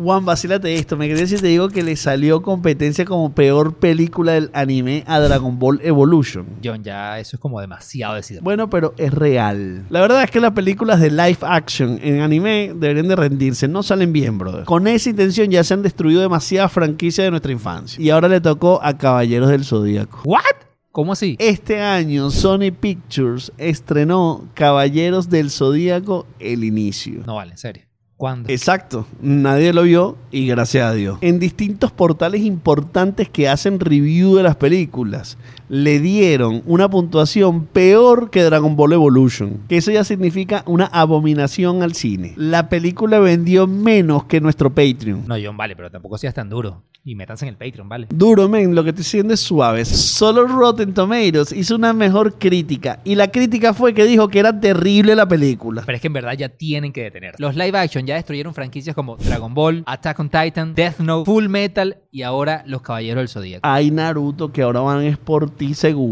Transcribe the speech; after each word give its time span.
Juan, 0.00 0.24
vacílate 0.24 0.72
esto. 0.76 0.96
Me 0.96 1.08
quería 1.08 1.26
si 1.26 1.38
te 1.38 1.48
digo 1.48 1.70
que 1.70 1.82
le 1.82 1.96
salió 1.96 2.40
competencia 2.40 3.04
como 3.04 3.34
peor 3.34 3.74
película 3.74 4.30
del 4.30 4.48
anime 4.52 5.02
a 5.08 5.18
Dragon 5.18 5.58
Ball 5.58 5.80
Evolution. 5.82 6.46
John, 6.62 6.84
ya 6.84 7.18
eso 7.18 7.34
es 7.34 7.40
como 7.40 7.60
demasiado 7.60 8.14
decidido. 8.14 8.44
Bueno, 8.44 8.70
pero 8.70 8.94
es 8.96 9.12
real. 9.12 9.86
La 9.90 10.00
verdad 10.00 10.22
es 10.22 10.30
que 10.30 10.38
las 10.38 10.52
películas 10.52 11.00
de 11.00 11.10
live 11.10 11.38
action 11.40 11.98
en 12.00 12.20
anime 12.20 12.74
deberían 12.76 13.08
de 13.08 13.16
rendirse. 13.16 13.66
No 13.66 13.82
salen 13.82 14.12
bien, 14.12 14.38
brother. 14.38 14.66
Con 14.66 14.86
esa 14.86 15.10
intención 15.10 15.50
ya 15.50 15.64
se 15.64 15.74
han 15.74 15.82
destruido 15.82 16.20
demasiadas 16.20 16.70
franquicias 16.70 17.24
de 17.24 17.32
nuestra 17.32 17.50
infancia. 17.50 18.00
Y 18.00 18.10
ahora 18.10 18.28
le 18.28 18.40
tocó 18.40 18.78
a 18.80 18.96
Caballeros 18.96 19.48
del 19.48 19.64
Zodíaco. 19.64 20.20
¿What? 20.24 20.42
¿Cómo 20.92 21.14
así? 21.14 21.34
Este 21.40 21.80
año 21.80 22.30
Sony 22.30 22.70
Pictures 22.70 23.50
estrenó 23.58 24.48
Caballeros 24.54 25.28
del 25.28 25.50
Zodíaco 25.50 26.28
El 26.38 26.62
Inicio. 26.62 27.24
No 27.26 27.34
vale, 27.34 27.50
en 27.50 27.58
serio. 27.58 27.87
¿Cuándo? 28.18 28.50
Exacto, 28.50 29.06
nadie 29.22 29.72
lo 29.72 29.84
vio 29.84 30.18
y 30.32 30.48
gracias 30.48 30.90
a 30.90 30.92
Dios. 30.92 31.18
En 31.20 31.38
distintos 31.38 31.92
portales 31.92 32.40
importantes 32.40 33.28
que 33.28 33.48
hacen 33.48 33.78
review 33.78 34.34
de 34.34 34.42
las 34.42 34.56
películas, 34.56 35.38
le 35.68 36.00
dieron 36.00 36.64
una 36.66 36.90
puntuación 36.90 37.66
peor 37.66 38.30
que 38.30 38.42
Dragon 38.42 38.74
Ball 38.74 38.94
Evolution, 38.94 39.60
que 39.68 39.76
eso 39.76 39.92
ya 39.92 40.02
significa 40.02 40.64
una 40.66 40.86
abominación 40.86 41.84
al 41.84 41.94
cine. 41.94 42.32
La 42.36 42.68
película 42.68 43.20
vendió 43.20 43.68
menos 43.68 44.24
que 44.24 44.40
nuestro 44.40 44.70
Patreon. 44.70 45.22
No, 45.28 45.36
John, 45.40 45.56
vale, 45.56 45.76
pero 45.76 45.88
tampoco 45.88 46.18
seas 46.18 46.34
tan 46.34 46.50
duro. 46.50 46.82
Y 47.04 47.14
métanse 47.14 47.46
en 47.46 47.50
el 47.50 47.56
Patreon, 47.56 47.88
¿vale? 47.88 48.06
Duro, 48.10 48.50
men, 48.50 48.74
lo 48.74 48.82
que 48.82 48.90
estoy 48.90 49.02
diciendo 49.02 49.32
es 49.32 49.40
suave. 49.40 49.84
Solo 49.86 50.46
Rotten 50.46 50.92
Tomatoes 50.92 51.52
hizo 51.52 51.76
una 51.76 51.94
mejor 51.94 52.34
crítica. 52.38 53.00
Y 53.02 53.14
la 53.14 53.28
crítica 53.30 53.72
fue 53.72 53.94
que 53.94 54.04
dijo 54.04 54.28
que 54.28 54.40
era 54.40 54.60
terrible 54.60 55.14
la 55.14 55.26
película. 55.26 55.84
Pero 55.86 55.96
es 55.96 56.02
que 56.02 56.08
en 56.08 56.12
verdad 56.12 56.34
ya 56.34 56.50
tienen 56.50 56.92
que 56.92 57.04
detener. 57.04 57.34
Los 57.38 57.56
live 57.56 57.78
action 57.78 58.06
ya 58.08 58.14
destruyeron 58.16 58.54
franquicias 58.54 58.96
como 58.96 59.16
Dragon 59.16 59.52
Ball, 59.52 59.82
Attack 59.86 60.18
on 60.18 60.30
Titan, 60.30 60.74
Death 60.74 60.98
Note, 60.98 61.26
Full 61.26 61.48
Metal 61.48 61.98
y 62.10 62.22
ahora 62.22 62.62
Los 62.66 62.80
Caballeros 62.80 63.20
del 63.20 63.28
Zodíaco. 63.28 63.68
Hay 63.68 63.90
Naruto 63.90 64.50
que 64.50 64.62
ahora 64.62 64.80
van 64.80 65.04
es 65.04 65.18
por 65.18 65.50
ti 65.50 65.74
seguro. 65.74 66.08